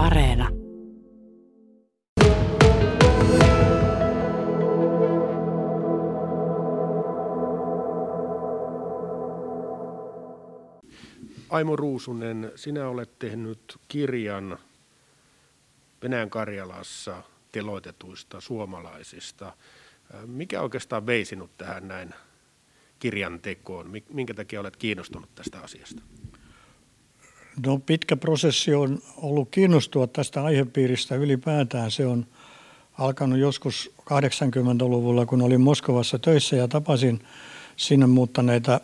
Areena. 0.00 0.48
Aimo 11.50 11.76
Ruusunen, 11.76 12.52
sinä 12.56 12.88
olet 12.88 13.18
tehnyt 13.18 13.78
kirjan 13.88 14.58
Venäjän 16.02 16.30
Karjalassa 16.30 17.22
teloitetuista 17.52 18.40
suomalaisista. 18.40 19.52
Mikä 20.26 20.60
oikeastaan 20.60 21.06
vei 21.06 21.24
sinut 21.24 21.50
tähän 21.58 21.88
näin 21.88 22.14
kirjan 22.98 23.40
tekoon? 23.40 23.92
Minkä 24.12 24.34
takia 24.34 24.60
olet 24.60 24.76
kiinnostunut 24.76 25.34
tästä 25.34 25.60
asiasta? 25.60 26.02
No 27.66 27.78
pitkä 27.86 28.16
prosessi 28.16 28.74
on 28.74 28.98
ollut 29.16 29.48
kiinnostua 29.50 30.06
tästä 30.06 30.44
aihepiiristä 30.44 31.14
ylipäätään. 31.14 31.90
Se 31.90 32.06
on 32.06 32.26
alkanut 32.98 33.38
joskus 33.38 33.90
80-luvulla, 34.00 35.26
kun 35.26 35.42
olin 35.42 35.60
Moskovassa 35.60 36.18
töissä 36.18 36.56
ja 36.56 36.68
tapasin 36.68 37.20
sinne 37.76 38.06
muuttaneita 38.06 38.80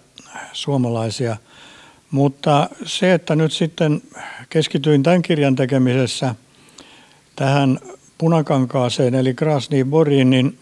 suomalaisia. 0.53 1.37
Mutta 2.11 2.69
se, 2.85 3.15
että 3.15 3.37
nyt 3.37 3.53
sitten 3.53 4.03
keskityin 4.51 5.03
tämän 5.03 5.23
kirjan 5.23 5.57
tekemisessä 5.57 6.35
tähän 7.37 7.79
punakankaaseen 8.19 9.15
eli 9.15 9.35
Krasni 9.35 9.85
Boriin, 9.85 10.31
niin 10.31 10.59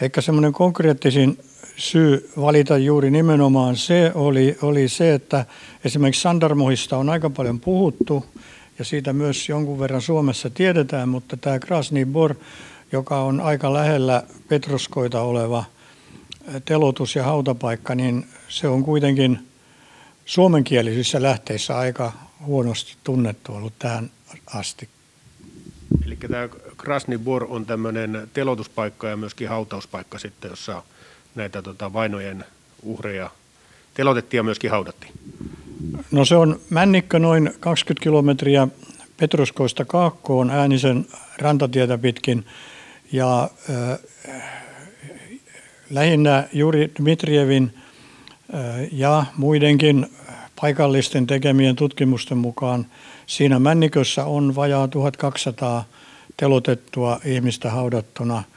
ehkä 0.00 0.20
semmoinen 0.20 0.52
konkreettisin 0.52 1.38
syy 1.76 2.30
valita 2.40 2.78
juuri 2.78 3.10
nimenomaan 3.10 3.76
se 3.76 4.12
oli, 4.14 4.58
oli 4.62 4.88
se, 4.88 5.14
että 5.14 5.46
esimerkiksi 5.84 6.20
Sandarmohista 6.20 6.96
on 6.96 7.08
aika 7.08 7.30
paljon 7.30 7.60
puhuttu 7.60 8.26
ja 8.78 8.84
siitä 8.84 9.12
myös 9.12 9.48
jonkun 9.48 9.78
verran 9.78 10.02
Suomessa 10.02 10.50
tiedetään, 10.50 11.08
mutta 11.08 11.36
tämä 11.36 11.58
Krasni 11.58 12.04
Bor, 12.04 12.34
joka 12.92 13.20
on 13.20 13.40
aika 13.40 13.72
lähellä 13.72 14.22
Petroskoita 14.48 15.20
oleva 15.20 15.64
telotus- 16.64 17.16
ja 17.16 17.24
hautapaikka, 17.24 17.94
niin 17.94 18.26
se 18.48 18.68
on 18.68 18.82
kuitenkin 18.82 19.38
suomenkielisissä 20.24 21.22
lähteissä 21.22 21.78
aika 21.78 22.12
huonosti 22.46 22.96
tunnettu 23.04 23.52
ollut 23.52 23.72
tähän 23.78 24.10
asti. 24.46 24.88
Eli 26.06 26.16
tämä 26.16 26.48
Krasni 26.76 27.18
Bor 27.18 27.46
on 27.48 27.66
tämmöinen 27.66 28.30
telotuspaikka 28.32 29.08
ja 29.08 29.16
myöskin 29.16 29.48
hautauspaikka 29.48 30.18
sitten, 30.18 30.48
jossa 30.48 30.82
näitä 31.36 31.62
tota, 31.62 31.92
vainojen 31.92 32.44
uhreja 32.82 33.30
telotettiin 33.94 34.38
ja 34.38 34.42
myöskin 34.42 34.70
haudattiin? 34.70 35.12
No 36.10 36.24
se 36.24 36.36
on 36.36 36.60
Männikkö 36.70 37.18
noin 37.18 37.50
20 37.60 38.02
kilometriä 38.02 38.68
Petroskoista 39.16 39.84
Kaakkoon 39.84 40.50
äänisen 40.50 41.06
rantatietä 41.38 41.98
pitkin 41.98 42.46
ja 43.12 43.50
äh, 43.70 43.98
lähinnä 45.90 46.48
juuri 46.52 46.90
Dmitrievin 47.00 47.74
äh, 48.54 48.88
ja 48.92 49.24
muidenkin 49.36 50.06
paikallisten 50.60 51.26
tekemien 51.26 51.76
tutkimusten 51.76 52.38
mukaan 52.38 52.86
siinä 53.26 53.58
Männikössä 53.58 54.24
on 54.24 54.54
vajaa 54.54 54.88
1200 54.88 55.84
telotettua 56.36 57.20
ihmistä 57.24 57.70
haudattuna– 57.70 58.42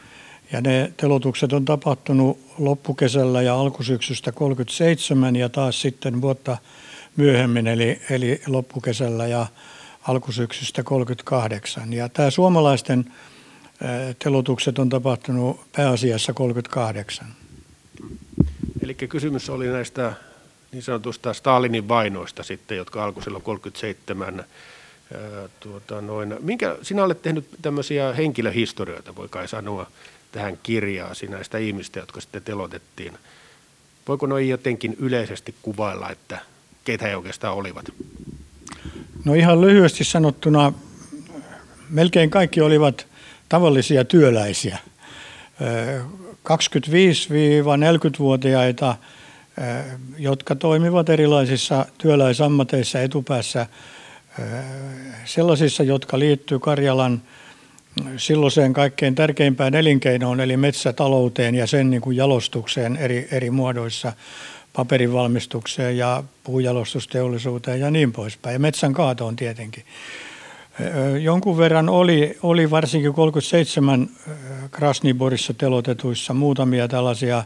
ja 0.52 0.62
ne 0.62 0.94
telotukset 0.98 1.54
on 1.54 1.66
tapahtunut 1.66 2.40
loppukesällä 2.58 3.42
ja 3.42 3.56
alkusyksystä 3.56 4.32
37 4.32 5.36
ja 5.36 5.50
taas 5.50 5.82
sitten 5.82 6.22
vuotta 6.22 6.58
myöhemmin, 7.16 7.68
eli, 7.68 8.02
eli 8.10 8.42
loppukesällä 8.48 9.28
ja 9.28 9.48
alkusyksystä 10.08 10.84
38. 10.84 11.94
Ja 11.94 12.10
tämä 12.10 12.30
suomalaisten 12.30 13.06
telotukset 14.20 14.80
on 14.80 14.90
tapahtunut 14.90 15.62
pääasiassa 15.72 16.34
38. 16.34 17.28
Eli 18.82 18.94
kysymys 18.94 19.50
oli 19.50 19.68
näistä 19.68 20.14
niin 20.72 20.84
sanotusta 20.84 21.34
Stalinin 21.34 21.88
vainoista 21.88 22.44
sitten, 22.44 22.78
jotka 22.78 23.04
alkoi 23.04 23.24
silloin 23.24 23.44
37. 23.44 24.44
Tuota, 25.60 26.02
noin. 26.02 26.36
Minkä, 26.40 26.76
sinä 26.82 27.04
olet 27.04 27.22
tehnyt 27.22 27.46
tämmöisiä 27.62 28.14
henkilöhistorioita, 28.14 29.16
voi 29.16 29.28
kai 29.30 29.48
sanoa, 29.48 29.88
tähän 30.32 30.60
kirjaasi 30.64 31.28
näistä 31.28 31.58
ihmistä, 31.58 32.00
jotka 32.00 32.22
sitten 32.22 32.44
telotettiin. 32.44 33.14
Voiko 34.08 34.26
noin 34.26 34.50
jotenkin 34.50 34.96
yleisesti 35.00 35.56
kuvailla, 35.62 36.10
että 36.10 36.40
keitä 36.84 37.08
he 37.08 37.16
oikeastaan 37.16 37.56
olivat? 37.56 37.86
No 39.26 39.34
ihan 39.34 39.62
lyhyesti 39.62 40.04
sanottuna, 40.04 40.74
melkein 41.90 42.30
kaikki 42.30 42.62
olivat 42.62 43.08
tavallisia 43.50 44.06
työläisiä. 44.06 44.78
25-40-vuotiaita, 46.50 48.96
jotka 50.18 50.56
toimivat 50.56 51.10
erilaisissa 51.10 51.86
työläisammateissa 51.98 53.02
etupäässä, 53.02 53.66
sellaisissa, 55.26 55.84
jotka 55.84 56.20
liittyy 56.20 56.60
Karjalan 56.60 57.22
silloiseen 58.18 58.74
kaikkein 58.74 59.16
tärkeimpään 59.16 59.76
elinkeinoon, 59.76 60.40
eli 60.40 60.58
metsätalouteen 60.58 61.56
ja 61.56 61.68
sen 61.68 61.90
niin 61.90 62.02
kuin 62.02 62.18
jalostukseen 62.18 62.98
eri, 62.98 63.28
eri 63.32 63.50
muodoissa, 63.50 64.14
paperin 64.74 65.14
valmistukseen 65.14 65.98
ja 65.98 66.24
puujalostusteollisuuteen 66.44 67.80
ja 67.80 67.92
niin 67.92 68.12
poispäin, 68.12 68.54
ja 68.54 68.60
metsän 68.60 68.94
kaatoon 68.94 69.36
tietenkin. 69.36 69.84
Jonkun 71.22 71.58
verran 71.58 71.90
oli, 71.90 72.38
oli 72.44 72.72
varsinkin 72.72 73.14
37 73.14 74.10
Krasniborissa 74.72 75.54
telotetuissa 75.54 76.34
muutamia 76.34 76.88
tällaisia 76.88 77.44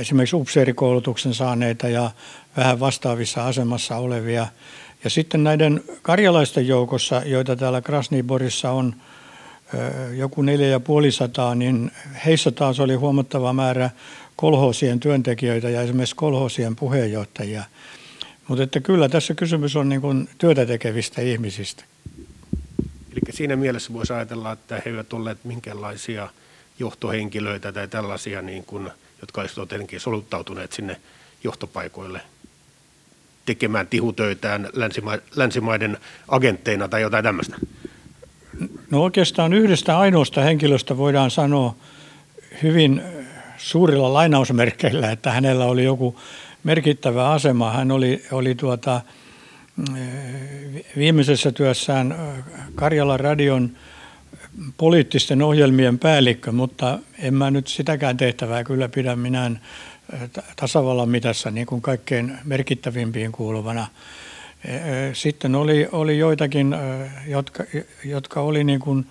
esimerkiksi 0.00 0.36
upseerikoulutuksen 0.36 1.34
saaneita 1.34 1.88
ja 1.88 2.10
vähän 2.56 2.80
vastaavissa 2.80 3.46
asemassa 3.46 3.96
olevia. 3.96 4.46
Ja 5.04 5.10
sitten 5.10 5.44
näiden 5.44 5.84
karjalaisten 6.02 6.68
joukossa, 6.68 7.22
joita 7.24 7.56
täällä 7.56 7.80
Krasniborissa 7.80 8.70
on 8.70 8.94
joku 10.16 10.42
neljä 10.42 10.68
ja 10.68 10.80
puolisataa, 10.80 11.54
niin 11.54 11.90
heissä 12.26 12.50
taas 12.50 12.80
oli 12.80 12.94
huomattava 12.94 13.52
määrä 13.52 13.90
kolhoosien 14.36 15.00
työntekijöitä 15.00 15.70
ja 15.70 15.82
esimerkiksi 15.82 16.16
kolhoosien 16.16 16.76
puheenjohtajia. 16.76 17.64
Mutta 18.48 18.62
että 18.62 18.80
kyllä 18.80 19.08
tässä 19.08 19.34
kysymys 19.34 19.76
on 19.76 19.88
niin 19.88 20.00
kuin 20.00 20.28
työtä 20.38 20.66
tekevistä 20.66 21.22
ihmisistä. 21.22 21.84
Eli 23.12 23.20
siinä 23.30 23.56
mielessä 23.56 23.92
voisi 23.92 24.12
ajatella, 24.12 24.52
että 24.52 24.74
he 24.74 24.90
eivät 24.90 25.12
olleet 25.12 25.44
minkäänlaisia 25.44 26.28
johtohenkilöitä 26.78 27.72
tai 27.72 27.88
tällaisia, 27.88 28.42
niin 28.42 28.64
kuin, 28.64 28.90
jotka 29.20 29.40
olisivat 29.40 29.72
jotenkin 29.72 30.00
soluttautuneet 30.00 30.72
sinne 30.72 31.00
johtopaikoille 31.44 32.20
tekemään 33.46 33.86
tihutöitään 33.86 34.68
länsima- 34.72 35.22
länsimaiden 35.36 35.98
agentteina 36.28 36.88
tai 36.88 37.02
jotain 37.02 37.24
tämmöistä. 37.24 37.56
No 38.94 39.02
oikeastaan 39.02 39.52
yhdestä 39.52 39.98
ainoasta 39.98 40.40
henkilöstä 40.40 40.96
voidaan 40.96 41.30
sanoa 41.30 41.74
hyvin 42.62 43.02
suurilla 43.56 44.12
lainausmerkeillä, 44.12 45.10
että 45.10 45.30
hänellä 45.30 45.64
oli 45.64 45.84
joku 45.84 46.20
merkittävä 46.64 47.30
asema. 47.30 47.70
Hän 47.70 47.90
oli, 47.90 48.22
oli 48.32 48.54
tuota, 48.54 49.00
viimeisessä 50.96 51.52
työssään 51.52 52.16
Karjalan 52.74 53.20
radion 53.20 53.70
poliittisten 54.76 55.42
ohjelmien 55.42 55.98
päällikkö, 55.98 56.52
mutta 56.52 56.98
en 57.18 57.34
mä 57.34 57.50
nyt 57.50 57.66
sitäkään 57.66 58.16
tehtävää 58.16 58.64
kyllä 58.64 58.88
pidä 58.88 59.16
minään 59.16 59.60
tasavallan 60.56 61.08
mitassa 61.08 61.50
niin 61.50 61.66
kuin 61.66 61.82
kaikkein 61.82 62.38
merkittävimpiin 62.44 63.32
kuuluvana 63.32 63.86
sitten 65.12 65.54
oli, 65.54 65.88
oli 65.92 66.18
joitakin, 66.18 66.76
jotka, 67.26 67.64
jotka 68.04 68.40
oli 68.40 68.64
niin 68.64 68.80
kuin 68.80 69.06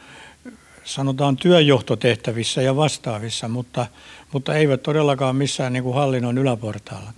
sanotaan 0.84 1.38
työjohtotehtävissä 1.38 2.62
ja 2.62 2.76
vastaavissa, 2.76 3.48
mutta, 3.48 3.86
mutta 4.32 4.56
eivät 4.56 4.84
todellakaan 4.84 5.36
missään 5.36 5.74
niin 5.74 5.84
kuin 5.84 5.96
hallinnon 5.96 6.38
yläportaalla. 6.38 7.14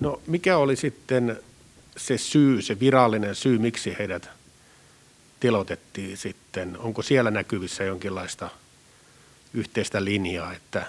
No 0.00 0.20
mikä 0.26 0.56
oli 0.58 0.76
sitten 0.76 1.40
se 1.96 2.18
syy, 2.18 2.62
se 2.62 2.80
virallinen 2.80 3.34
syy, 3.34 3.58
miksi 3.58 3.96
heidät 3.98 4.30
telotettiin 5.40 6.16
sitten? 6.16 6.78
Onko 6.78 7.02
siellä 7.02 7.30
näkyvissä 7.30 7.84
jonkinlaista 7.84 8.50
yhteistä 9.54 10.04
linjaa, 10.04 10.52
että, 10.52 10.86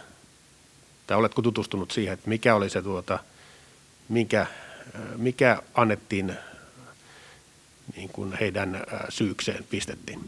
tai 1.07 1.17
oletko 1.17 1.41
tutustunut 1.41 1.91
siihen, 1.91 2.13
että 2.13 2.29
mikä 2.29 2.55
oli 2.55 2.69
se 2.69 2.81
tuota, 2.81 3.19
minkä 4.09 4.47
mikä 5.18 5.57
annettiin 5.74 6.33
niin 7.95 8.09
kuin 8.09 8.33
heidän 8.39 8.81
syykseen 9.09 9.65
pistettiin? 9.69 10.19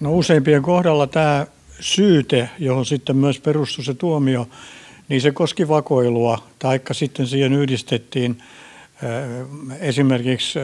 No 0.00 0.12
useimpien 0.14 0.62
kohdalla 0.62 1.06
tämä 1.06 1.46
syyte, 1.80 2.50
johon 2.58 2.86
sitten 2.86 3.16
myös 3.16 3.38
perustui 3.38 3.84
se 3.84 3.94
tuomio, 3.94 4.48
niin 5.08 5.20
se 5.20 5.30
koski 5.30 5.68
vakoilua, 5.68 6.48
taikka 6.58 6.94
sitten 6.94 7.26
siihen 7.26 7.52
yhdistettiin 7.52 8.42
esimerkiksi 9.80 10.58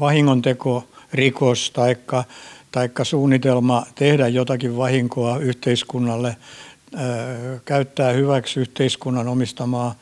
vahingonteko 0.00 0.88
rikos 1.12 1.70
taikka, 1.70 2.24
taikka 2.72 3.04
suunnitelma 3.04 3.86
tehdä 3.94 4.28
jotakin 4.28 4.76
vahinkoa 4.76 5.38
yhteiskunnalle, 5.38 6.36
käyttää 7.64 8.12
hyväksi 8.12 8.60
yhteiskunnan 8.60 9.28
omistamaa 9.28 9.94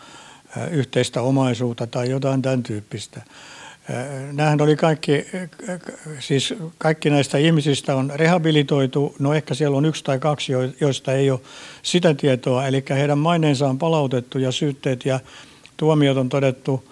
yhteistä 0.70 1.22
omaisuutta 1.22 1.86
tai 1.86 2.10
jotain 2.10 2.42
tämän 2.42 2.62
tyyppistä. 2.62 3.22
Nämähän 4.32 4.60
oli 4.60 4.76
kaikki, 4.76 5.26
siis 6.18 6.54
kaikki 6.78 7.10
näistä 7.10 7.38
ihmisistä 7.38 7.96
on 7.96 8.12
rehabilitoitu, 8.14 9.14
no 9.18 9.34
ehkä 9.34 9.54
siellä 9.54 9.76
on 9.76 9.84
yksi 9.84 10.04
tai 10.04 10.18
kaksi, 10.18 10.52
joista 10.80 11.12
ei 11.12 11.30
ole 11.30 11.40
sitä 11.82 12.14
tietoa, 12.14 12.66
eli 12.66 12.84
heidän 12.90 13.18
maineensa 13.18 13.68
on 13.68 13.78
palautettu 13.78 14.38
ja 14.38 14.52
syytteet 14.52 15.04
ja 15.04 15.20
tuomiot 15.76 16.16
on 16.16 16.28
todettu 16.28 16.88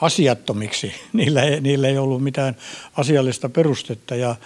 asiattomiksi. 0.00 0.92
Niillä 1.12 1.42
ei, 1.42 1.60
niillä 1.60 1.88
ei 1.88 1.98
ollut 1.98 2.22
mitään 2.22 2.56
asiallista 2.96 3.48
perustetta 3.48 4.16
ja, 4.16 4.36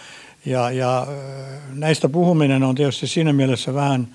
ja, 0.44 0.70
ja 0.70 1.06
näistä 1.74 2.08
puhuminen 2.08 2.62
on 2.62 2.74
tietysti 2.74 3.06
siinä 3.06 3.32
mielessä 3.32 3.74
vähän, 3.74 4.08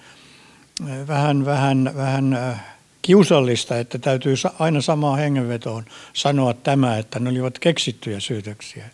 vähän, 1.07 1.45
vähän, 1.45 1.91
vähän 1.95 2.59
kiusallista, 3.04 3.80
että 3.80 3.98
täytyy 4.00 4.34
aina 4.60 4.82
samaan 4.82 5.20
hengenvetoon 5.20 5.86
sanoa 6.14 6.54
tämä, 6.54 6.98
että 6.98 7.20
ne 7.20 7.30
olivat 7.30 7.60
keksittyjä 7.60 8.20
syytöksiä. 8.20 8.86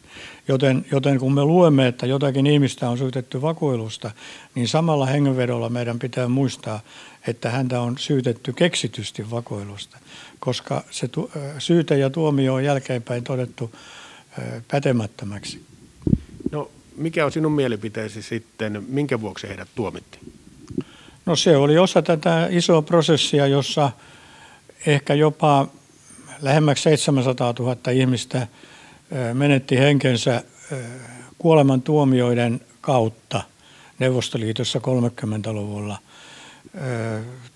Joten, 0.47 0.85
joten 0.91 1.19
kun 1.19 1.33
me 1.33 1.43
luemme, 1.43 1.87
että 1.87 2.05
jotakin 2.05 2.47
ihmistä 2.47 2.89
on 2.89 2.97
syytetty 2.97 3.41
vakoilusta, 3.41 4.11
niin 4.55 4.67
samalla 4.67 5.05
hengenvedolla 5.05 5.69
meidän 5.69 5.99
pitää 5.99 6.27
muistaa, 6.27 6.79
että 7.27 7.49
häntä 7.49 7.81
on 7.81 7.97
syytetty 7.97 8.53
keksitysti 8.53 9.31
vakoilusta, 9.31 9.97
koska 10.39 10.83
se 10.91 11.07
tu, 11.07 11.31
syyte 11.57 11.97
ja 11.97 12.09
tuomio 12.09 12.53
on 12.53 12.63
jälkeenpäin 12.63 13.23
todettu 13.23 13.75
pätemättömäksi. 14.67 15.61
No, 16.51 16.71
mikä 16.95 17.25
on 17.25 17.31
sinun 17.31 17.51
mielipiteesi 17.51 18.21
sitten, 18.21 18.83
minkä 18.87 19.21
vuoksi 19.21 19.47
heidät 19.47 19.67
tuomittiin? 19.75 20.38
No 21.29 21.35
se 21.35 21.57
oli 21.57 21.77
osa 21.77 22.01
tätä 22.01 22.47
isoa 22.51 22.81
prosessia, 22.81 23.47
jossa 23.47 23.91
ehkä 24.85 25.13
jopa 25.13 25.67
lähemmäksi 26.41 26.83
700 26.83 27.53
000 27.59 27.75
ihmistä 27.91 28.47
menetti 29.33 29.77
henkensä 29.77 30.43
kuolemantuomioiden 31.37 32.61
kautta 32.81 33.41
Neuvostoliitossa 33.99 34.79
30-luvulla. 34.79 35.97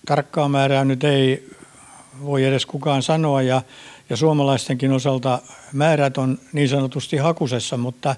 Tarkkaa 0.06 0.50
määrää 0.50 0.86
nyt 0.86 1.04
ei 1.04 1.50
voi 2.24 2.44
edes 2.44 2.66
kukaan 2.66 3.04
sanoa 3.04 3.42
ja, 3.42 3.62
ja 4.10 4.18
suomalaistenkin 4.18 4.92
osalta 4.92 5.42
määrät 5.72 6.18
on 6.18 6.40
niin 6.52 6.70
sanotusti 6.70 7.18
hakusessa, 7.18 7.78
mutta 7.78 8.16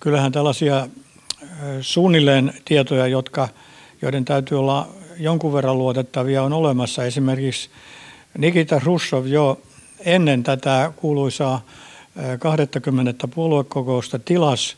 kyllähän 0.00 0.32
tällaisia 0.32 0.88
suunnilleen 1.80 2.54
tietoja, 2.64 3.06
jotka– 3.06 3.48
joiden 4.02 4.24
täytyy 4.24 4.58
olla 4.58 4.88
jonkun 5.18 5.52
verran 5.52 5.78
luotettavia, 5.78 6.42
on 6.42 6.52
olemassa. 6.52 7.04
Esimerkiksi 7.04 7.70
Nikita 8.38 8.80
Khrushchev 8.80 9.26
jo 9.26 9.60
ennen 10.00 10.42
tätä 10.42 10.92
kuuluisaa 10.96 11.64
20. 12.38 13.28
puoluekokousta 13.28 14.18
tilas 14.18 14.76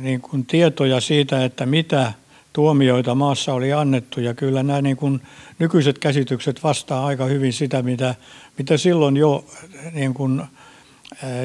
niin 0.00 0.20
kuin 0.20 0.46
tietoja 0.46 1.00
siitä, 1.00 1.44
että 1.44 1.66
mitä 1.66 2.12
tuomioita 2.52 3.14
maassa 3.14 3.52
oli 3.52 3.72
annettu. 3.72 4.20
Ja 4.20 4.34
kyllä 4.34 4.62
nämä 4.62 4.82
niin 4.82 4.96
kuin 4.96 5.20
nykyiset 5.58 5.98
käsitykset 5.98 6.62
vastaa 6.62 7.06
aika 7.06 7.24
hyvin 7.24 7.52
sitä, 7.52 7.82
mitä, 7.82 8.14
mitä 8.58 8.76
silloin 8.76 9.16
jo 9.16 9.44
niin 9.92 10.14
kuin 10.14 10.42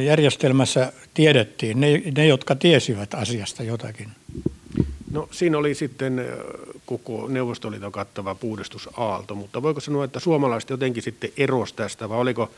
järjestelmässä 0.05 0.93
tiedettiin, 1.13 1.79
ne, 1.79 2.01
ne 2.17 2.27
jotka 2.27 2.55
tiesivät 2.55 3.13
asiasta 3.13 3.63
jotakin. 3.63 4.07
No 5.11 5.27
siinä 5.31 5.57
oli 5.57 5.75
sitten 5.75 6.25
koko 6.85 7.27
Neuvostoliiton 7.27 7.91
kattava 7.91 8.35
puhdistusaalto, 8.35 9.35
mutta 9.35 9.61
voiko 9.61 9.79
sanoa, 9.79 10.05
että 10.05 10.19
suomalaiset 10.19 10.69
jotenkin 10.69 11.03
sitten 11.03 11.29
erosi 11.37 11.75
tästä, 11.75 12.09
vai 12.09 12.17
oliko 12.17 12.51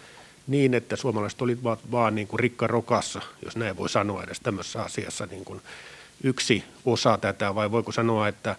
niin, 0.47 0.73
että 0.73 0.95
suomalaiset 0.95 1.41
olivat 1.41 1.79
vaan 1.91 2.15
niin 2.15 2.27
kuin 2.27 2.39
rikka 2.39 2.67
rokassa, 2.67 3.21
jos 3.45 3.55
näin 3.55 3.77
voi 3.77 3.89
sanoa 3.89 4.23
edes 4.23 4.39
tämmöisessä 4.39 4.81
asiassa 4.81 5.25
niin 5.25 5.45
kuin 5.45 5.61
yksi 6.23 6.63
osa 6.85 7.17
tätä, 7.17 7.55
vai 7.55 7.71
voiko 7.71 7.91
sanoa, 7.91 8.27
että 8.27 8.55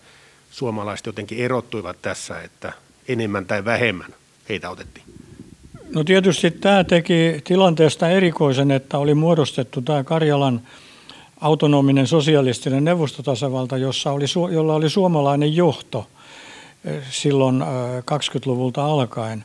suomalaiset 0.50 1.06
jotenkin 1.06 1.38
erottuivat 1.38 1.96
tässä, 2.02 2.40
että 2.40 2.72
enemmän 3.08 3.46
tai 3.46 3.64
vähemmän 3.64 4.14
heitä 4.48 4.70
otettiin? 4.70 5.06
No 5.94 6.04
tietysti 6.04 6.50
tämä 6.50 6.84
teki 6.84 7.40
tilanteesta 7.44 8.10
erikoisen, 8.10 8.70
että 8.70 8.98
oli 8.98 9.14
muodostettu 9.14 9.82
tämä 9.82 10.04
Karjalan– 10.04 10.60
autonominen 11.44 12.06
sosialistinen 12.06 12.84
neuvostotasavalta, 12.84 13.76
jossa 13.76 14.12
oli, 14.12 14.24
jolla 14.52 14.74
oli 14.74 14.90
suomalainen 14.90 15.56
johto 15.56 16.06
eh, 16.84 17.02
silloin 17.10 17.62
20-luvulta 18.00 18.80
eh, 18.80 18.86
alkaen. 18.86 19.44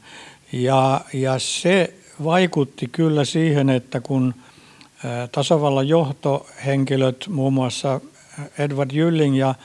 Ja, 0.51 1.01
ja 1.13 1.39
se 1.39 1.93
vaikutti 2.23 2.89
kyllä 2.91 3.25
siihen, 3.25 3.69
että 3.69 3.99
kun 3.99 4.33
eh, 4.37 5.29
tasavallan 5.31 5.87
johtohenkilöt, 5.87 7.27
muun 7.29 7.53
muassa 7.53 8.01
Edward 8.57 8.91
Jylling 8.93 9.39
ja, 9.39 9.55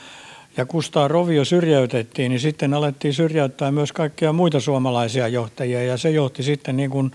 ja 0.57 0.65
Kustaa 0.65 1.07
Rovio 1.07 1.45
syrjäytettiin, 1.45 2.29
niin 2.29 2.39
sitten 2.39 2.73
alettiin 2.73 3.13
syrjäyttää 3.13 3.71
myös 3.71 3.91
kaikkia 3.91 4.33
muita 4.33 4.59
suomalaisia 4.59 5.27
johtajia 5.27 5.83
ja 5.83 5.97
se 5.97 6.09
johti 6.09 6.43
sitten 6.43 6.77
niin 6.77 6.89
kuin 6.89 7.11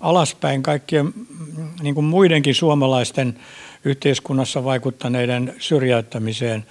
alaspäin 0.00 0.62
kaikkien 0.62 1.14
niin 1.82 1.94
kuin 1.94 2.04
muidenkin 2.04 2.54
suomalaisten 2.54 3.38
yhteiskunnassa 3.84 4.64
vaikuttaneiden 4.64 5.54
syrjäyttämiseen. 5.58 6.66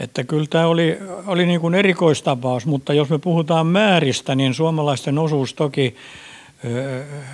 Että 0.00 0.24
kyllä 0.24 0.46
tämä 0.46 0.66
oli, 0.66 0.98
oli 1.26 1.46
niin 1.46 1.60
kuin 1.60 1.74
erikoistapaus, 1.74 2.66
mutta 2.66 2.92
jos 2.92 3.10
me 3.10 3.18
puhutaan 3.18 3.66
määristä, 3.66 4.34
niin 4.34 4.54
suomalaisten 4.54 5.18
osuus 5.18 5.54
toki 5.54 5.96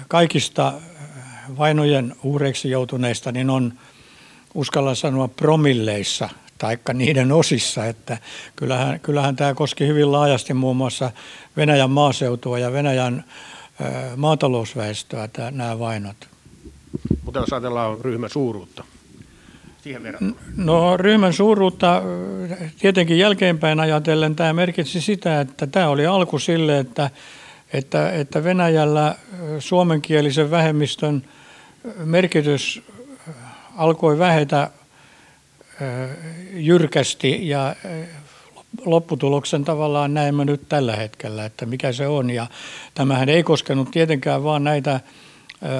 kaikista 0.08 0.72
vainojen 1.58 2.14
uhreiksi 2.22 2.70
joutuneista 2.70 3.32
niin 3.32 3.50
on, 3.50 3.72
uskalla 4.54 4.94
sanoa, 4.94 5.28
promilleissa 5.28 6.28
taikka 6.58 6.92
niiden 6.92 7.32
osissa, 7.32 7.86
että 7.86 8.18
kyllähän, 8.56 9.00
kyllähän 9.00 9.36
tämä 9.36 9.54
koski 9.54 9.86
hyvin 9.86 10.12
laajasti 10.12 10.54
muun 10.54 10.76
muassa 10.76 11.10
Venäjän 11.56 11.90
maaseutua 11.90 12.58
ja 12.58 12.72
Venäjän 12.72 13.24
maatalousväestöä, 14.16 15.28
nämä 15.50 15.78
vainot. 15.78 16.16
Mutta 17.24 17.40
jos 17.40 17.52
ajatellaan 17.52 18.00
ryhmän 18.00 18.30
suuruutta, 18.30 18.84
siihen 19.82 20.02
verrattuna? 20.02 20.34
No 20.56 20.96
ryhmän 20.96 21.32
suuruutta 21.32 22.02
tietenkin 22.78 23.18
jälkeenpäin 23.18 23.80
ajatellen 23.80 24.36
tämä 24.36 24.52
merkitsi 24.52 25.00
sitä, 25.00 25.40
että 25.40 25.66
tämä 25.66 25.88
oli 25.88 26.06
alku 26.06 26.38
sille, 26.38 26.78
että, 26.78 27.10
että, 27.72 28.12
että 28.12 28.44
Venäjällä 28.44 29.14
suomenkielisen 29.58 30.50
vähemmistön 30.50 31.24
merkitys 32.04 32.82
alkoi 33.76 34.18
vähetä 34.18 34.70
jyrkästi 36.52 37.48
ja 37.48 37.76
lopputuloksen 38.84 39.64
tavallaan 39.64 40.14
näemme 40.14 40.44
nyt 40.44 40.68
tällä 40.68 40.96
hetkellä, 40.96 41.44
että 41.44 41.66
mikä 41.66 41.92
se 41.92 42.06
on. 42.06 42.30
Ja 42.30 42.46
tämähän 42.94 43.28
ei 43.28 43.42
koskenut 43.42 43.90
tietenkään 43.90 44.44
vaan 44.44 44.64
näitä 44.64 45.00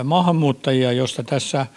maahanmuuttajia, 0.04 0.92
joista 0.92 1.22
tässä– 1.22 1.66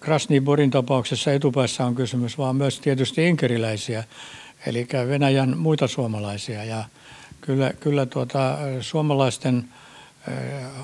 Krasniborin 0.00 0.70
tapauksessa 0.70 1.32
etupäässä 1.32 1.84
on 1.84 1.94
kysymys, 1.94 2.38
vaan 2.38 2.56
myös 2.56 2.80
tietysti 2.80 3.28
inkeriläisiä, 3.28 4.04
eli 4.66 4.86
Venäjän 5.08 5.58
muita 5.58 5.88
suomalaisia. 5.88 6.64
Ja 6.64 6.84
kyllä, 7.40 7.72
kyllä 7.80 8.06
tuota, 8.06 8.58
suomalaisten 8.80 9.64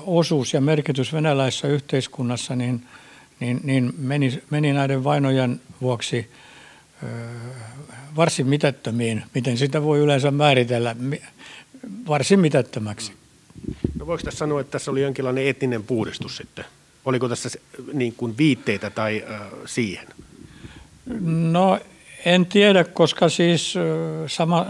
osuus 0.05 0.53
ja 0.53 0.61
merkitys 0.61 1.13
venäläisessä 1.13 1.67
yhteiskunnassa 1.67 2.55
niin, 2.55 2.85
niin, 3.39 3.59
niin 3.63 3.93
meni, 3.97 4.43
meni 4.49 4.73
näiden 4.73 5.03
vainojen 5.03 5.61
vuoksi 5.81 6.31
varsin 8.15 8.47
mitättömiin, 8.47 9.23
miten 9.33 9.57
sitä 9.57 9.83
voi 9.83 9.99
yleensä 9.99 10.31
määritellä, 10.31 10.95
varsin 12.07 12.39
mitättömäksi. 12.39 13.13
No 13.99 14.07
voiko 14.07 14.23
tässä 14.23 14.37
sanoa, 14.37 14.61
että 14.61 14.71
tässä 14.71 14.91
oli 14.91 15.01
jonkinlainen 15.01 15.47
etninen 15.47 15.83
puhdistus 15.83 16.37
sitten? 16.37 16.65
Oliko 17.07 17.29
tässä 17.29 17.49
niin 17.93 18.13
kuin 18.17 18.37
viitteitä 18.37 18.89
tai 18.89 19.23
siihen? 19.65 20.07
No 21.51 21.79
en 22.25 22.45
tiedä, 22.45 22.83
koska 22.83 23.29
siis 23.29 23.73
sama, 24.27 24.65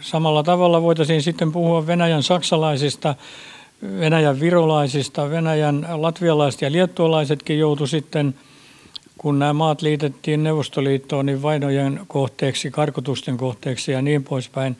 samalla 0.00 0.42
tavalla 0.42 0.82
voitaisiin 0.82 1.22
sitten 1.22 1.52
puhua 1.52 1.86
Venäjän 1.86 2.22
saksalaisista, 2.22 3.14
Venäjän 4.00 4.40
virolaisista, 4.40 5.30
Venäjän 5.30 5.86
latvialaiset 5.94 6.62
ja 6.62 6.72
liettualaisetkin 6.72 7.58
joutu 7.58 7.86
sitten, 7.86 8.34
kun 9.18 9.38
nämä 9.38 9.52
maat 9.52 9.82
liitettiin 9.82 10.44
Neuvostoliittoon, 10.44 11.26
niin 11.26 11.42
vainojen 11.42 12.00
kohteeksi, 12.08 12.70
karkotusten 12.70 13.36
kohteeksi 13.36 13.92
ja 13.92 14.02
niin 14.02 14.24
poispäin. 14.24 14.76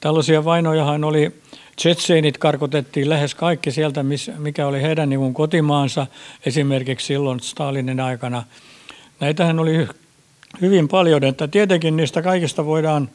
Tällaisia 0.00 0.44
vainojahan 0.44 1.04
oli 1.04 1.41
Tsetseenit 1.76 2.38
karkotettiin 2.38 3.08
lähes 3.08 3.34
kaikki 3.34 3.70
sieltä, 3.70 4.04
mikä 4.38 4.66
oli 4.66 4.82
heidän 4.82 5.10
niin 5.10 5.34
kotimaansa, 5.34 6.06
esimerkiksi 6.46 7.06
silloin 7.06 7.40
Stalinin 7.40 8.00
aikana. 8.00 8.42
Näitähän 9.20 9.58
oli 9.58 9.88
hyvin 10.60 10.88
paljon, 10.88 11.24
että 11.24 11.48
tietenkin 11.48 11.96
niistä 11.96 12.22
kaikista 12.22 12.66
voidaan 12.66 13.08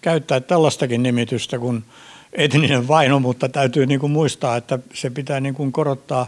käyttää 0.00 0.40
tällaistakin 0.40 1.02
nimitystä 1.02 1.58
kuin 1.58 1.84
etninen 2.32 2.88
vaino, 2.88 3.20
mutta 3.20 3.48
täytyy 3.48 3.86
niin 3.86 4.00
kuin 4.00 4.12
muistaa, 4.12 4.56
että 4.56 4.78
se 4.94 5.10
pitää 5.10 5.40
niin 5.40 5.54
kuin 5.54 5.72
korottaa 5.72 6.26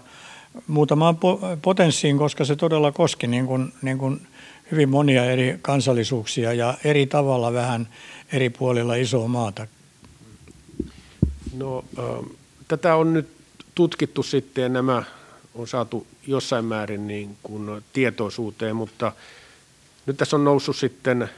muutamaan 0.66 1.18
potenssiin, 1.62 2.18
koska 2.18 2.44
se 2.44 2.56
todella 2.56 2.92
koski 2.92 3.26
niin 3.26 3.46
kuin, 3.46 3.72
niin 3.82 3.98
kuin 3.98 4.26
hyvin 4.70 4.88
monia 4.88 5.24
eri 5.24 5.58
kansallisuuksia 5.62 6.52
ja 6.52 6.74
eri 6.84 7.06
tavalla 7.06 7.52
vähän 7.52 7.88
eri 8.32 8.50
puolilla 8.50 8.94
isoa 8.94 9.28
maata. 9.28 9.66
No, 11.56 11.84
äh, 11.98 12.30
tätä 12.68 12.94
on 12.94 13.12
nyt 13.12 13.28
tutkittu 13.75 14.22
sitten 14.22 14.62
ja 14.62 14.68
nämä 14.68 15.02
on 15.54 15.68
saatu 15.68 16.06
jossain 16.26 16.64
määrin 16.64 17.06
niin 17.06 17.36
kuin 17.42 17.84
tietoisuuteen, 17.92 18.76
mutta 18.76 19.12
nyt 20.06 20.16
tässä 20.16 20.36
on 20.36 20.44
noussut 20.44 20.76
sitten 20.76 21.30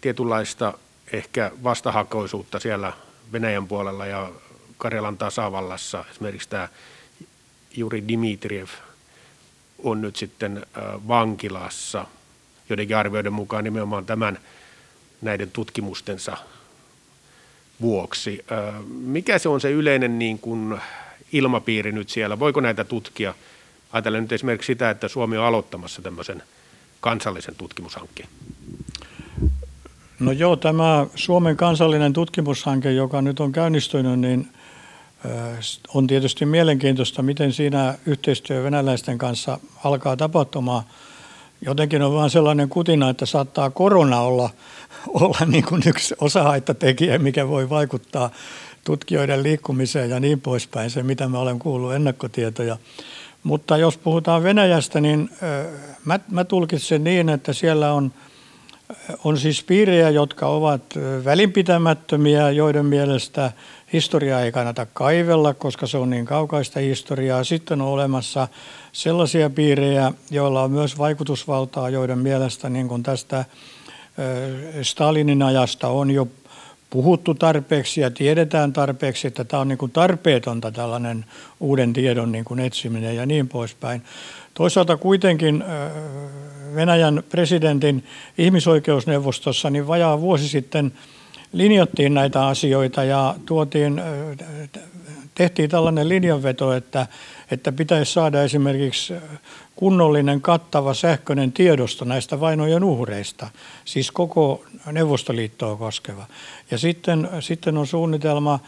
tietynlaista 0.00 0.74
ehkä 1.12 1.50
vastahakoisuutta 1.62 2.60
siellä 2.60 2.92
Venäjän 3.32 3.68
puolella 3.68 4.06
ja 4.06 4.30
Karjalan 4.78 5.18
tasavallassa. 5.18 6.04
Esimerkiksi 6.10 6.48
tämä 6.48 6.68
Juri 7.76 8.08
Dimitriev 8.08 8.68
on 9.78 10.00
nyt 10.00 10.16
sitten 10.16 10.66
vankilassa 11.08 12.06
joidenkin 12.68 12.96
arvioiden 12.96 13.32
mukaan 13.32 13.64
nimenomaan 13.64 14.06
tämän 14.06 14.38
näiden 15.22 15.50
tutkimustensa 15.50 16.36
vuoksi. 17.80 18.44
Mikä 18.88 19.38
se 19.38 19.48
on 19.48 19.60
se 19.60 19.70
yleinen 19.70 20.18
niin 20.18 20.38
kuin 20.38 20.80
ilmapiiri 21.32 21.92
nyt 21.92 22.08
siellä? 22.08 22.38
Voiko 22.38 22.60
näitä 22.60 22.84
tutkia? 22.84 23.34
Ajatellen 23.92 24.22
nyt 24.22 24.32
esimerkiksi 24.32 24.66
sitä, 24.66 24.90
että 24.90 25.08
Suomi 25.08 25.36
on 25.36 25.44
aloittamassa 25.44 26.02
tämmöisen 26.02 26.42
kansallisen 27.00 27.54
tutkimushankkeen. 27.54 28.28
No 30.20 30.32
joo, 30.32 30.56
tämä 30.56 31.06
Suomen 31.14 31.56
kansallinen 31.56 32.12
tutkimushanke, 32.12 32.92
joka 32.92 33.22
nyt 33.22 33.40
on 33.40 33.52
käynnistynyt, 33.52 34.20
niin 34.20 34.48
on 35.94 36.06
tietysti 36.06 36.46
mielenkiintoista, 36.46 37.22
miten 37.22 37.52
siinä 37.52 37.98
yhteistyö 38.06 38.62
venäläisten 38.62 39.18
kanssa 39.18 39.58
alkaa 39.84 40.16
tapahtumaan. 40.16 40.84
Jotenkin 41.66 42.02
on 42.02 42.14
vaan 42.14 42.30
sellainen 42.30 42.68
kutina, 42.68 43.10
että 43.10 43.26
saattaa 43.26 43.70
korona 43.70 44.20
olla, 44.20 44.50
olla 45.08 45.38
niin 45.46 45.64
kuin 45.64 45.82
yksi 45.86 46.14
osahaittatekijä, 46.20 47.18
mikä 47.18 47.48
voi 47.48 47.70
vaikuttaa 47.70 48.30
tutkijoiden 48.84 49.42
liikkumiseen 49.42 50.10
ja 50.10 50.20
niin 50.20 50.40
poispäin, 50.40 50.90
se 50.90 51.02
mitä 51.02 51.28
mä 51.28 51.38
olen 51.38 51.58
kuullut 51.58 51.94
ennakkotietoja. 51.94 52.76
Mutta 53.42 53.76
jos 53.76 53.96
puhutaan 53.96 54.42
Venäjästä, 54.42 55.00
niin 55.00 55.30
mä, 56.04 56.20
mä 56.30 56.44
tulkitsen 56.44 57.04
niin, 57.04 57.28
että 57.28 57.52
siellä 57.52 57.92
on– 57.92 58.12
on 59.24 59.38
siis 59.38 59.62
piirejä, 59.62 60.10
jotka 60.10 60.46
ovat 60.46 60.82
välinpitämättömiä, 61.24 62.50
joiden 62.50 62.86
mielestä 62.86 63.52
historiaa 63.92 64.40
ei 64.40 64.52
kannata 64.52 64.86
kaivella, 64.86 65.54
koska 65.54 65.86
se 65.86 65.98
on 65.98 66.10
niin 66.10 66.26
kaukaista 66.26 66.80
historiaa. 66.80 67.44
Sitten 67.44 67.80
on 67.80 67.88
olemassa 67.88 68.48
sellaisia 68.92 69.50
piirejä, 69.50 70.12
joilla 70.30 70.62
on 70.62 70.70
myös 70.70 70.98
vaikutusvaltaa, 70.98 71.90
joiden 71.90 72.18
mielestä 72.18 72.68
niin 72.68 72.88
kuin 72.88 73.02
tästä 73.02 73.44
Stalinin 74.82 75.42
ajasta 75.42 75.88
on 75.88 76.10
jo 76.10 76.28
puhuttu 76.90 77.34
tarpeeksi 77.34 78.00
ja 78.00 78.10
tiedetään 78.10 78.72
tarpeeksi, 78.72 79.26
että 79.26 79.44
tämä 79.44 79.60
on 79.60 79.68
niin 79.68 79.78
kuin 79.78 79.92
tarpeetonta 79.92 80.70
tällainen 80.72 81.24
uuden 81.60 81.92
tiedon 81.92 82.32
niin 82.32 82.44
kuin 82.44 82.60
etsiminen 82.60 83.16
ja 83.16 83.26
niin 83.26 83.48
poispäin. 83.48 84.02
Toisaalta 84.54 84.96
kuitenkin 84.96 85.64
Venäjän 86.74 87.22
presidentin 87.28 88.04
ihmisoikeusneuvostossa 88.38 89.70
niin 89.70 89.86
vajaa 89.86 90.20
vuosi 90.20 90.48
sitten 90.48 90.92
linjattiin 91.52 92.14
näitä 92.14 92.46
asioita 92.46 93.04
ja 93.04 93.34
tuotiin, 93.46 94.02
tehtiin 95.34 95.70
tällainen 95.70 96.08
linjanveto, 96.08 96.72
että, 96.72 97.06
että 97.50 97.72
pitäisi 97.72 98.12
saada 98.12 98.42
esimerkiksi 98.42 99.14
kunnollinen 99.76 100.40
kattava 100.40 100.94
sähköinen 100.94 101.52
tiedosto 101.52 102.04
näistä 102.04 102.40
vainojen 102.40 102.84
uhreista, 102.84 103.48
siis 103.84 104.10
koko 104.10 104.64
Neuvostoliittoa 104.92 105.76
koskeva. 105.76 106.26
Ja 106.70 106.78
sitten, 106.78 107.28
sitten 107.40 107.78
on 107.78 107.86
suunnitelma 107.86 108.60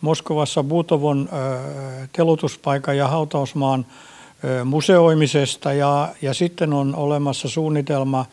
Moskovassa 0.00 0.62
Butovon 0.62 1.28
telotuspaikan 2.12 2.96
ja 2.96 3.08
hautausmaan 3.08 3.86
museoimisesta 4.64 5.72
ja, 5.72 6.08
ja 6.22 6.34
sitten 6.34 6.72
on 6.72 6.94
olemassa 6.94 7.48
suunnitelma 7.48 8.26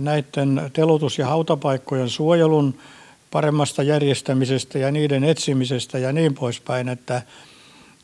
näiden 0.00 0.70
telotus- 0.72 1.18
ja 1.18 1.26
hautapaikkojen 1.26 2.08
suojelun 2.08 2.74
paremmasta 3.34 3.82
järjestämisestä 3.82 4.78
ja 4.78 4.90
niiden 4.90 5.24
etsimisestä 5.24 5.98
ja 5.98 6.12
niin 6.12 6.34
poispäin. 6.34 6.88
Että, 6.88 7.22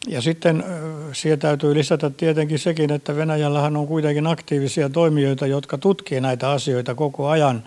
ja 0.08 0.22
sitten 0.22 0.64
siihen 1.12 1.38
täytyy 1.38 1.74
lisätä 1.74 2.10
tietenkin 2.10 2.58
sekin, 2.58 2.92
että 2.92 3.16
Venäjällähän 3.16 3.76
on 3.76 3.86
kuitenkin 3.86 4.26
aktiivisia 4.26 4.88
toimijoita, 4.88 5.46
jotka 5.46 5.78
tutkii 5.78 6.20
näitä 6.20 6.50
asioita 6.50 6.94
koko 6.94 7.28
ajan 7.28 7.64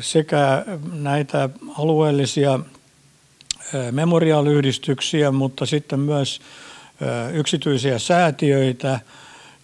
sekä 0.00 0.64
näitä 0.92 1.48
alueellisia 1.78 2.60
memoriaaliyhdistyksiä, 3.90 5.30
mutta 5.30 5.66
sitten 5.66 6.00
myös 6.00 6.40
yksityisiä 7.32 7.98
säätiöitä. 7.98 9.00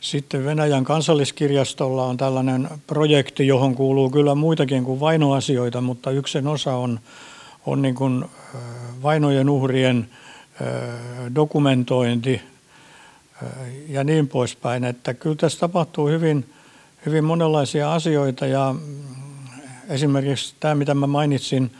Sitten 0.03 0.45
Venäjän 0.45 0.85
kansalliskirjastolla 0.85 2.07
on 2.07 2.17
tällainen 2.17 2.69
projekti, 2.87 3.47
johon 3.47 3.75
kuuluu 3.75 4.11
kyllä 4.11 4.35
muitakin 4.35 4.85
kuin 4.85 5.01
vainoasioita, 5.01 5.81
mutta 5.81 6.11
yksi 6.11 6.39
osa 6.39 6.75
on, 6.75 7.01
on 7.67 7.83
niin 7.83 7.95
kuin 7.95 8.25
vainojen 9.03 9.51
uhrien 9.51 10.09
dokumentointi 11.35 12.41
ja 13.89 14.05
niin 14.05 14.29
poispäin. 14.29 14.85
Että 14.85 15.15
kyllä 15.15 15.37
tässä 15.37 15.61
tapahtuu 15.61 16.09
hyvin, 16.09 16.51
hyvin 17.07 17.25
monenlaisia 17.25 17.95
asioita 17.95 18.47
ja 18.47 18.75
mm, 18.79 19.05
esimerkiksi 19.89 20.55
tämä, 20.61 20.75
mitä 20.75 20.95
mä 20.95 21.07
mainitsin– 21.07 21.71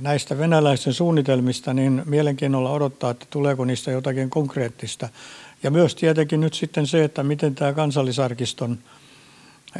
näistä 0.00 0.38
venäläisten 0.38 0.92
suunnitelmista, 0.92 1.74
niin 1.74 2.02
mielenkiinnolla 2.04 2.70
odottaa, 2.70 3.10
että 3.10 3.26
tuleeko 3.30 3.64
niistä 3.64 3.90
jotakin 3.90 4.30
konkreettista. 4.30 5.08
Ja 5.62 5.70
myös 5.70 5.94
tietenkin 5.94 6.40
nyt 6.40 6.54
sitten 6.54 6.86
se, 6.86 7.04
että 7.04 7.22
miten 7.22 7.54
tämä 7.54 7.72
kansallisarkiston, 7.72 8.78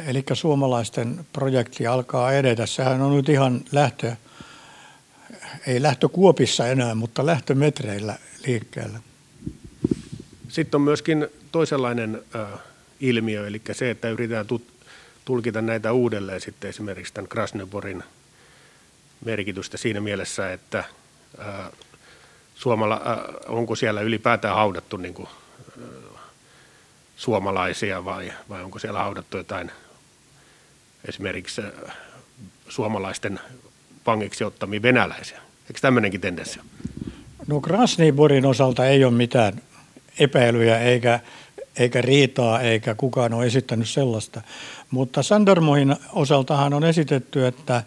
eli 0.07 0.23
suomalaisten 0.33 1.25
projekti 1.33 1.87
alkaa 1.87 2.31
edetä. 2.31 2.65
Sehän 2.65 3.01
on 3.01 3.15
nyt 3.15 3.29
ihan 3.29 3.61
lähtö, 3.71 4.15
ei 5.67 5.81
lähtökuopissa 5.81 6.67
enää, 6.67 6.95
mutta 6.95 7.25
lähtömetreillä 7.25 8.17
liikkeellä. 8.47 8.99
Sitten 10.47 10.77
on 10.77 10.81
myöskin 10.81 11.27
toisenlainen 11.51 12.23
ilmiö, 12.99 13.47
eli 13.47 13.61
se, 13.71 13.91
että 13.91 14.09
yritetään 14.09 14.45
tulkita 15.25 15.61
näitä 15.61 15.91
uudelleen 15.91 16.41
sitten 16.41 16.69
esimerkiksi 16.69 17.13
tämän 17.13 17.27
Krasnevorin 17.27 18.03
merkitystä 19.25 19.77
siinä 19.77 20.01
mielessä, 20.01 20.53
että 20.53 20.83
Suomala, 22.55 23.01
onko 23.47 23.75
siellä 23.75 24.01
ylipäätään 24.01 24.55
haudattu 24.55 24.97
niin 24.97 25.13
kuin, 25.13 25.29
suomalaisia 27.15 28.05
vai, 28.05 28.33
vai 28.49 28.63
onko 28.63 28.79
siellä 28.79 28.99
haudattu 28.99 29.37
jotain 29.37 29.71
esimerkiksi 31.05 31.61
suomalaisten 32.69 33.39
vangiksi 34.05 34.43
ottamia 34.43 34.81
venäläisiä. 34.81 35.41
Eikö 35.69 35.79
tämmöinenkin 35.81 36.21
tendenssi 36.21 36.59
No 37.47 37.61
Krasniborin 37.61 38.45
osalta 38.45 38.85
ei 38.85 39.05
ole 39.05 39.13
mitään 39.13 39.61
epäilyjä 40.19 40.79
eikä, 40.79 41.19
eikä 41.79 42.01
riitaa 42.01 42.61
eikä 42.61 42.95
kukaan 42.95 43.33
ole 43.33 43.45
esittänyt 43.45 43.89
sellaista. 43.89 44.41
Mutta 44.91 45.23
Sandarmohin 45.23 45.95
osaltahan 46.13 46.73
on 46.73 46.83
esitetty, 46.83 47.47
että 47.47 47.83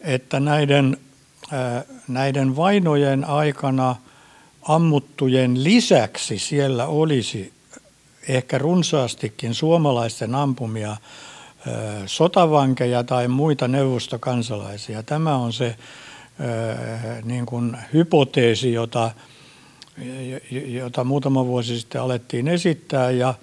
että 0.00 0.40
näiden, 0.40 0.96
näiden 2.08 2.56
vainojen 2.56 3.24
aikana 3.24 3.96
ammuttujen 4.62 5.64
lisäksi 5.64 6.38
siellä 6.38 6.86
olisi 6.86 7.52
ehkä 8.28 8.58
runsaastikin 8.58 9.54
suomalaisten 9.54 10.34
ampumia 10.34 10.96
sotavankeja 12.06 13.04
tai 13.04 13.28
muita 13.28 13.68
neuvostokansalaisia. 13.68 15.02
Tämä 15.02 15.36
on 15.36 15.52
se 15.52 15.76
niin 17.24 17.46
kuin 17.46 17.76
hypoteesi, 17.92 18.72
jota, 18.72 19.10
jota 20.66 21.04
muutama 21.04 21.46
vuosi 21.46 21.80
sitten 21.80 22.00
alettiin 22.00 22.48
esittää 22.48 23.10
ja, 23.10 23.34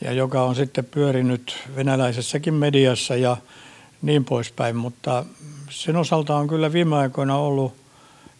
ja 0.00 0.12
joka 0.12 0.42
on 0.42 0.54
sitten 0.54 0.84
pyörinyt 0.84 1.56
venäläisessäkin 1.76 2.54
mediassa 2.54 3.16
ja 3.16 3.36
niin 4.02 4.24
poispäin, 4.24 4.76
mutta 4.76 5.24
sen 5.70 5.96
osalta 5.96 6.36
on 6.36 6.48
kyllä 6.48 6.72
viime 6.72 6.96
aikoina 6.96 7.36
ollut 7.36 7.74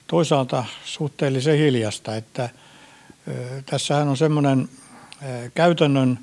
toisaalta 0.06 0.64
suhteellisen 0.84 1.58
hiljasta, 1.58 2.16
että 2.16 2.48
tässähän 3.66 4.08
on 4.08 4.16
semmoinen 4.16 4.68
käytännön 5.54 6.18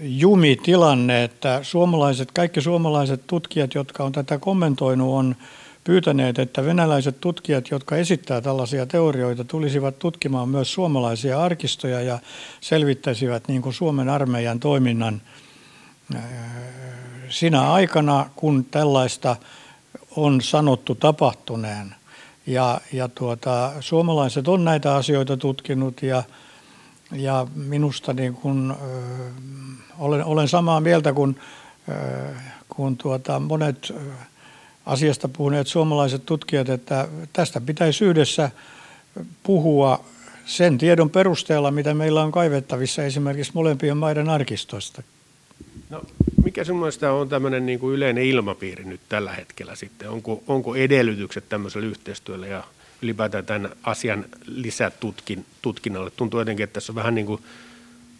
jumitilanne, 0.00 1.24
että 1.24 1.58
suomalaiset, 1.62 2.32
kaikki 2.32 2.60
suomalaiset 2.60 3.26
tutkijat, 3.26 3.74
jotka 3.74 4.04
on 4.04 4.12
tätä 4.12 4.38
kommentoinut, 4.38 5.14
on 5.14 5.36
pyytäneet, 5.84 6.38
että 6.38 6.64
venäläiset 6.64 7.20
tutkijat, 7.20 7.70
jotka 7.70 7.96
esittää 7.96 8.40
tällaisia 8.40 8.86
teorioita, 8.86 9.44
tulisivat 9.44 9.98
tutkimaan 9.98 10.48
myös 10.48 10.72
suomalaisia 10.72 11.42
arkistoja 11.42 12.00
ja 12.00 12.18
selvittäisivät 12.60 13.48
niin 13.48 13.62
kuin 13.62 13.74
Suomen 13.74 14.08
armeijan 14.08 14.60
toiminnan 14.60 15.22
sinä 17.28 17.72
aikana, 17.72 18.30
kun 18.36 18.64
tällaista 18.64 19.36
on 20.16 20.40
sanottu 20.40 20.94
tapahtuneen. 20.94 21.94
Ja, 22.46 22.80
ja 22.92 23.08
tuota, 23.08 23.72
suomalaiset 23.80 24.48
on 24.48 24.64
näitä 24.64 24.94
asioita 24.94 25.36
tutkinut 25.36 26.02
ja, 26.02 26.22
ja 27.12 27.46
minusta 27.54 28.12
niin 28.12 28.34
kun, 28.34 28.76
ö, 28.82 28.86
olen, 29.98 30.24
olen 30.24 30.48
samaa 30.48 30.80
mieltä 30.80 31.12
kuin, 31.12 31.40
kun 32.68 32.96
tuota, 32.96 33.40
monet 33.40 33.92
asiasta 34.86 35.28
puhuneet 35.28 35.66
suomalaiset 35.66 36.26
tutkijat, 36.26 36.68
että 36.68 37.08
tästä 37.32 37.60
pitäisi 37.60 38.04
yhdessä 38.04 38.50
puhua 39.42 40.04
sen 40.46 40.78
tiedon 40.78 41.10
perusteella, 41.10 41.70
mitä 41.70 41.94
meillä 41.94 42.22
on 42.22 42.32
kaivettavissa 42.32 43.02
esimerkiksi 43.02 43.52
molempien 43.54 43.96
maiden 43.96 44.28
arkistoista. 44.28 45.02
No, 45.90 46.02
mikä 46.46 46.64
mielestä 46.64 47.12
on 47.12 47.28
tämmöinen 47.28 47.66
niin 47.66 47.78
kuin 47.78 47.94
yleinen 47.94 48.24
ilmapiiri 48.24 48.84
nyt 48.84 49.00
tällä 49.08 49.32
hetkellä 49.32 49.76
sitten? 49.76 50.10
Onko, 50.10 50.42
onko 50.46 50.76
edellytykset 50.76 51.48
tämmöiselle 51.48 51.86
yhteistyölle 51.86 52.48
ja 52.48 52.64
ylipäätään 53.02 53.46
tämän 53.46 53.70
asian 53.82 54.24
lisätutkinnalle? 54.46 56.10
Tuntuu 56.16 56.40
jotenkin, 56.40 56.64
että 56.64 56.74
tässä 56.74 56.92
on 56.92 56.96
vähän 56.96 57.14
niin 57.14 57.26
kuin 57.26 57.42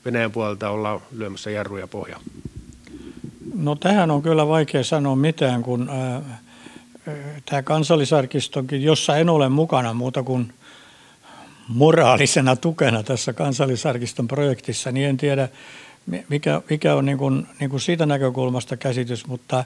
Venäjän 0.05 0.33
puolelta 0.33 0.71
ollaan 0.71 1.01
lyömässä 1.13 1.51
jarruja 1.51 1.87
pohjaa. 1.87 2.21
No 3.55 3.75
tähän 3.75 4.11
on 4.11 4.23
kyllä 4.23 4.49
vaikea 4.49 4.85
sanoa 4.85 5.17
mitään, 5.17 5.63
kun 5.63 5.89
ää, 5.91 6.41
tämä 7.45 7.63
kansallisarkistonkin, 7.63 8.83
jossa 8.83 9.17
en 9.17 9.29
ole 9.29 9.49
mukana 9.49 9.95
muuta 9.95 10.23
kuin 10.23 10.53
moraalisena 11.69 12.57
tukena 12.57 13.03
tässä 13.03 13.33
kansallisarkiston 13.33 14.29
projektissa, 14.29 14.93
niin 14.93 15.09
en 15.09 15.17
tiedä, 15.17 15.49
mikä, 16.29 16.63
mikä 16.71 16.95
on 16.95 17.05
niin 17.05 17.19
kuin, 17.19 17.47
niin 17.61 17.71
kuin 17.71 17.81
siitä 17.81 18.07
näkökulmasta 18.07 18.77
käsitys, 18.77 19.27
mutta, 19.27 19.65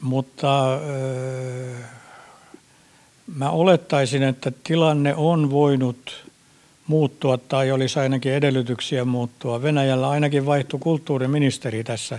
mutta 0.00 0.74
öö, 0.74 1.76
mä 3.36 3.50
olettaisin, 3.50 4.22
että 4.22 4.52
tilanne 4.64 5.14
on 5.14 5.50
voinut 5.50 6.26
muuttua 6.86 7.38
tai 7.38 7.72
olisi 7.72 7.98
ainakin 7.98 8.32
edellytyksiä 8.32 9.04
muuttua. 9.04 9.62
Venäjällä 9.62 10.10
ainakin 10.10 10.46
vaihtui 10.46 10.80
kulttuuriministeri 10.80 11.84
tässä 11.84 12.18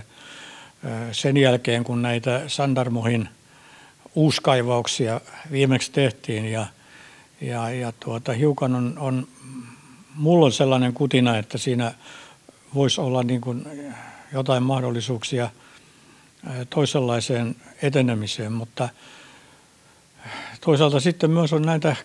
sen 1.12 1.36
jälkeen, 1.36 1.84
kun 1.84 2.02
näitä 2.02 2.42
Sandarmohin 2.46 3.28
uuskaivauksia 4.14 5.20
viimeksi 5.50 5.92
tehtiin 5.92 6.46
ja, 6.46 6.66
ja, 7.40 7.70
ja 7.70 7.92
tuota, 8.00 8.32
hiukan 8.32 8.74
on, 8.74 8.94
on, 8.98 9.26
mulla 10.14 10.46
on 10.46 10.52
sellainen 10.52 10.92
kutina, 10.92 11.38
että 11.38 11.58
siinä 11.58 11.94
voisi 12.74 13.00
olla 13.00 13.22
niin 13.22 13.40
kuin 13.40 13.66
jotain 14.32 14.62
mahdollisuuksia 14.62 15.50
toisenlaiseen 16.70 17.56
etenemiseen, 17.82 18.52
mutta 18.52 18.88
toisaalta 20.60 21.00
sitten 21.00 21.30
myös 21.30 21.52
on 21.52 21.62
näitä 21.62 21.96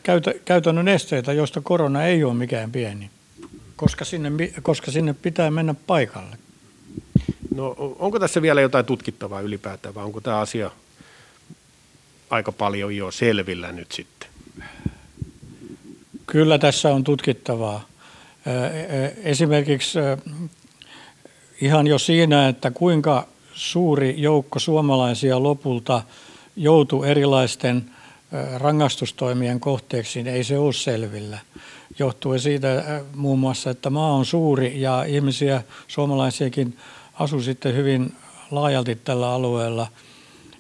käytännön 0.46 0.88
esteitä, 0.88 1.34
joista 1.34 1.62
korona 1.62 2.04
ei 2.04 2.24
ole 2.24 2.34
mikään 2.34 2.72
pieni, 2.72 3.10
koska 3.76 4.06
sinne, 4.06 4.32
koska 4.62 4.92
sinne 4.92 5.14
pitää 5.14 5.52
mennä 5.52 5.76
paikalle. 5.88 6.38
No 7.56 7.76
onko 8.00 8.20
tässä 8.20 8.42
vielä 8.42 8.62
jotain 8.62 8.86
tutkittavaa 8.86 9.42
ylipäätään 9.42 9.96
vai 9.96 10.04
onko 10.04 10.22
tämä 10.22 10.40
asia 10.40 10.72
aika 12.30 12.52
paljon 12.52 12.96
jo 12.96 13.12
selvillä 13.12 13.72
nyt 13.72 13.92
sitten? 13.92 14.30
Kyllä 16.28 16.58
tässä 16.58 16.90
on 16.90 17.04
tutkittavaa. 17.04 17.86
Esimerkiksi 19.24 20.00
ihan 21.62 21.88
jo 21.88 22.00
siinä, 22.00 22.48
että 22.48 22.72
kuinka 22.72 23.28
suuri 23.54 24.16
joukko 24.18 24.60
suomalaisia 24.60 25.44
lopulta 25.44 26.02
joutui 26.56 27.10
erilaisten 27.10 27.92
rangaistustoimien 28.58 29.60
kohteeksi, 29.60 30.24
niin 30.24 30.36
ei 30.36 30.44
se 30.44 30.58
ole 30.58 30.74
selvillä. 30.74 31.38
Johtuen 32.00 32.40
siitä 32.40 33.02
muun 33.16 33.40
muassa, 33.40 33.70
että 33.70 33.90
maa 33.90 34.14
on 34.14 34.26
suuri 34.26 34.82
ja 34.82 35.04
ihmisiä, 35.04 35.64
suomalaisiakin, 35.88 36.78
asuu 37.14 37.42
sitten 37.42 37.76
hyvin 37.76 38.14
laajalti 38.52 38.96
tällä 38.96 39.32
alueella. 39.32 39.88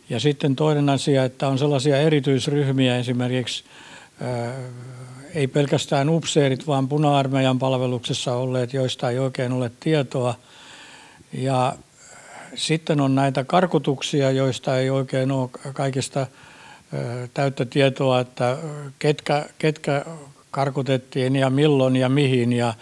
Ja 0.09 0.19
sitten 0.19 0.55
toinen 0.55 0.89
asia, 0.89 1.23
että 1.23 1.47
on 1.47 1.57
sellaisia 1.59 1.97
erityisryhmiä 1.97 2.97
esimerkiksi, 2.97 3.63
ei 5.35 5.47
pelkästään 5.47 6.09
upseerit, 6.09 6.67
vaan 6.67 6.87
puna-armeijan 6.87 7.59
palveluksessa 7.59 8.35
olleet, 8.35 8.73
joista 8.73 9.09
ei 9.09 9.19
oikein 9.19 9.51
ole 9.51 9.71
tietoa– 9.79 10.35
ja 11.33 11.75
sitten 12.55 13.01
on 13.01 13.15
näitä 13.15 13.43
karkutuksia, 13.43 14.31
joista 14.31 14.77
ei 14.77 14.89
oikein 14.89 15.31
ole 15.31 15.49
kaikista 15.73 16.27
täyttä 17.33 17.65
tietoa, 17.65 18.19
että 18.19 18.57
ketkä, 18.99 19.45
ketkä 19.57 20.05
karkutettiin 20.51 21.35
ja 21.35 21.49
milloin 21.49 21.95
ja 21.95 22.09
mihin 22.09 22.53
ja, 22.53 22.73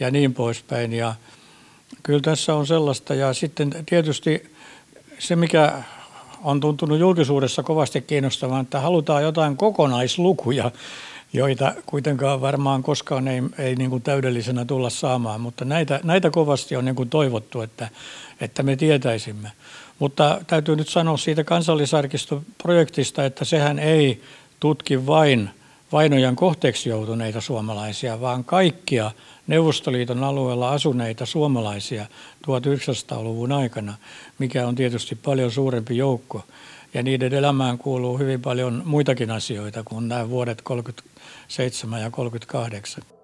ja 0.00 0.10
niin 0.10 0.34
poispäin. 0.34 0.92
Ja 0.92 1.14
kyllä 2.02 2.20
tässä 2.20 2.54
on 2.54 2.66
sellaista. 2.66 3.14
Ja 3.14 3.32
sitten 3.32 3.74
tietysti 3.86 4.52
se, 5.18 5.36
mikä 5.36 5.82
on 6.44 6.60
tuntunut 6.60 6.98
julkisuudessa 6.98 7.62
kovasti 7.62 8.00
kiinnostavaa, 8.00 8.60
että 8.60 8.80
halutaan 8.80 9.22
jotain 9.22 9.56
kokonaislukuja 9.56 10.70
joita 11.32 11.74
kuitenkaan 11.86 12.40
varmaan 12.40 12.82
koskaan 12.82 13.28
ei, 13.28 13.42
ei 13.58 13.74
niin 13.74 13.90
kuin 13.90 14.02
täydellisenä 14.02 14.64
tulla 14.64 14.90
saamaan, 14.90 15.40
mutta 15.40 15.64
näitä, 15.64 16.00
näitä 16.04 16.30
kovasti 16.30 16.76
on 16.76 16.84
niin 16.84 16.94
kuin 16.94 17.10
toivottu, 17.10 17.60
että, 17.60 17.88
että 18.40 18.62
me 18.62 18.76
tietäisimme. 18.76 19.52
Mutta 19.98 20.40
täytyy 20.46 20.76
nyt 20.76 20.88
sanoa 20.88 21.16
siitä 21.16 21.44
kansallisarkistoprojektista, 21.44 23.24
että 23.24 23.44
sehän 23.44 23.78
ei 23.78 24.22
tutki 24.60 25.06
vain 25.06 25.50
vainojan 25.92 26.36
kohteeksi 26.36 26.88
joutuneita 26.88 27.40
suomalaisia, 27.40 28.20
vaan 28.20 28.44
kaikkia 28.44 29.10
Neuvostoliiton 29.46 30.24
alueella 30.24 30.70
asuneita 30.70 31.26
suomalaisia 31.26 32.06
1900-luvun 32.46 33.52
aikana, 33.52 33.94
mikä 34.38 34.66
on 34.66 34.74
tietysti 34.74 35.14
paljon 35.14 35.50
suurempi 35.50 35.96
joukko. 35.96 36.44
Ja 36.94 37.02
niiden 37.02 37.34
elämään 37.34 37.78
kuuluu 37.78 38.18
hyvin 38.18 38.42
paljon 38.42 38.82
muitakin 38.84 39.30
asioita 39.30 39.82
kuin 39.84 40.08
nämä 40.08 40.30
vuodet 40.30 40.62
30 40.62 41.02
7 41.48 41.98
ja 42.00 42.10
38. 42.10 43.15